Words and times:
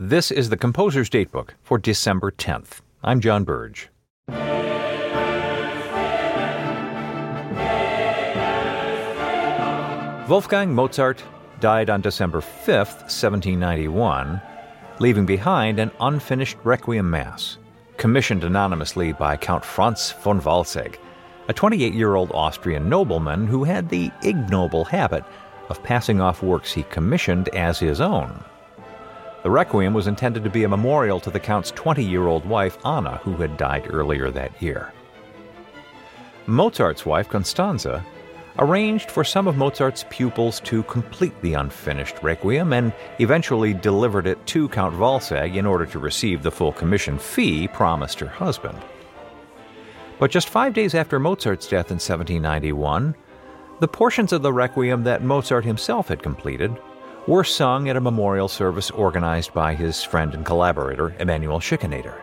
This 0.00 0.32
is 0.32 0.48
the 0.48 0.56
Composer's 0.56 1.08
Datebook 1.08 1.50
for 1.62 1.78
December 1.78 2.32
10th. 2.32 2.80
I'm 3.04 3.20
John 3.20 3.44
Burge. 3.44 3.90
Wolfgang 10.28 10.74
Mozart 10.74 11.22
died 11.60 11.90
on 11.90 12.00
December 12.00 12.40
5th, 12.40 13.02
1791, 13.06 14.42
leaving 14.98 15.26
behind 15.26 15.78
an 15.78 15.92
unfinished 16.00 16.56
Requiem 16.64 17.08
Mass, 17.08 17.58
commissioned 17.96 18.42
anonymously 18.42 19.12
by 19.12 19.36
Count 19.36 19.64
Franz 19.64 20.10
von 20.10 20.40
Walsegg, 20.40 20.96
a 21.46 21.52
28 21.52 21.94
year 21.94 22.16
old 22.16 22.32
Austrian 22.34 22.88
nobleman 22.88 23.46
who 23.46 23.62
had 23.62 23.88
the 23.88 24.10
ignoble 24.24 24.84
habit 24.86 25.22
of 25.68 25.80
passing 25.84 26.20
off 26.20 26.42
works 26.42 26.72
he 26.72 26.82
commissioned 26.82 27.48
as 27.50 27.78
his 27.78 28.00
own. 28.00 28.42
The 29.44 29.50
Requiem 29.50 29.92
was 29.92 30.06
intended 30.06 30.42
to 30.44 30.50
be 30.50 30.64
a 30.64 30.68
memorial 30.70 31.20
to 31.20 31.30
the 31.30 31.38
Count's 31.38 31.70
20 31.72 32.02
year 32.02 32.26
old 32.26 32.46
wife, 32.46 32.78
Anna, 32.82 33.18
who 33.24 33.34
had 33.34 33.58
died 33.58 33.92
earlier 33.92 34.30
that 34.30 34.62
year. 34.62 34.90
Mozart's 36.46 37.04
wife, 37.04 37.28
Constanze, 37.28 38.02
arranged 38.58 39.10
for 39.10 39.22
some 39.22 39.46
of 39.46 39.58
Mozart's 39.58 40.06
pupils 40.08 40.60
to 40.60 40.82
complete 40.84 41.38
the 41.42 41.52
unfinished 41.52 42.22
Requiem 42.22 42.72
and 42.72 42.90
eventually 43.18 43.74
delivered 43.74 44.26
it 44.26 44.44
to 44.46 44.66
Count 44.70 44.94
Walsegg 44.94 45.56
in 45.56 45.66
order 45.66 45.84
to 45.84 45.98
receive 45.98 46.42
the 46.42 46.50
full 46.50 46.72
commission 46.72 47.18
fee 47.18 47.68
promised 47.68 48.20
her 48.20 48.28
husband. 48.28 48.78
But 50.18 50.30
just 50.30 50.48
five 50.48 50.72
days 50.72 50.94
after 50.94 51.18
Mozart's 51.18 51.68
death 51.68 51.90
in 51.90 51.96
1791, 51.96 53.14
the 53.80 53.88
portions 53.88 54.32
of 54.32 54.40
the 54.40 54.54
Requiem 54.54 55.04
that 55.04 55.22
Mozart 55.22 55.66
himself 55.66 56.08
had 56.08 56.22
completed 56.22 56.74
were 57.26 57.44
sung 57.44 57.88
at 57.88 57.96
a 57.96 58.00
memorial 58.00 58.48
service 58.48 58.90
organized 58.90 59.54
by 59.54 59.74
his 59.74 60.02
friend 60.02 60.34
and 60.34 60.44
collaborator, 60.44 61.14
Emanuel 61.18 61.58
Schikaneder. 61.58 62.20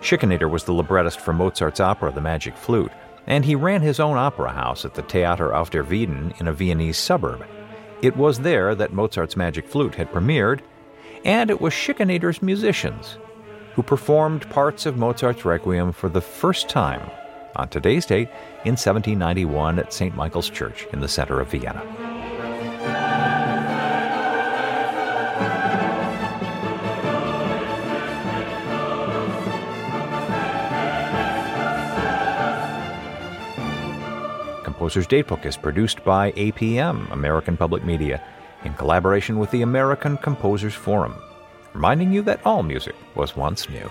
Schikaneder 0.00 0.48
was 0.48 0.64
the 0.64 0.72
librettist 0.72 1.20
for 1.20 1.32
Mozart's 1.32 1.80
opera, 1.80 2.12
The 2.12 2.20
Magic 2.20 2.56
Flute, 2.56 2.92
and 3.26 3.44
he 3.44 3.54
ran 3.54 3.82
his 3.82 4.00
own 4.00 4.16
opera 4.16 4.52
house 4.52 4.84
at 4.84 4.94
the 4.94 5.02
Theater 5.02 5.54
auf 5.54 5.70
der 5.70 5.82
Wieden 5.82 6.38
in 6.40 6.48
a 6.48 6.52
Viennese 6.52 6.96
suburb. 6.96 7.44
It 8.00 8.16
was 8.16 8.40
there 8.40 8.74
that 8.74 8.92
Mozart's 8.92 9.36
Magic 9.36 9.68
Flute 9.68 9.96
had 9.96 10.12
premiered, 10.12 10.60
and 11.24 11.50
it 11.50 11.60
was 11.60 11.74
Schikaneder's 11.74 12.40
musicians 12.40 13.18
who 13.74 13.82
performed 13.82 14.48
parts 14.50 14.86
of 14.86 14.96
Mozart's 14.96 15.44
Requiem 15.44 15.92
for 15.92 16.08
the 16.08 16.20
first 16.20 16.68
time 16.68 17.10
on 17.56 17.68
today's 17.68 18.06
date 18.06 18.28
in 18.64 18.72
1791 18.72 19.78
at 19.78 19.92
St. 19.92 20.14
Michael's 20.14 20.48
Church 20.48 20.86
in 20.92 21.00
the 21.00 21.08
center 21.08 21.40
of 21.40 21.50
Vienna. 21.50 22.09
Composer's 34.80 35.06
Datebook 35.06 35.44
is 35.44 35.58
produced 35.58 36.02
by 36.04 36.32
APM, 36.32 37.12
American 37.12 37.54
Public 37.54 37.84
Media, 37.84 38.18
in 38.64 38.72
collaboration 38.72 39.38
with 39.38 39.50
the 39.50 39.60
American 39.60 40.16
Composers 40.16 40.72
Forum, 40.72 41.14
reminding 41.74 42.14
you 42.14 42.22
that 42.22 42.40
all 42.46 42.62
music 42.62 42.94
was 43.14 43.36
once 43.36 43.68
new. 43.68 43.90